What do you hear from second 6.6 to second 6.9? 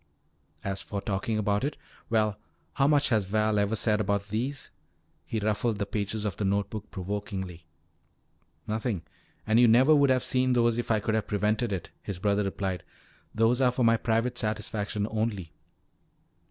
book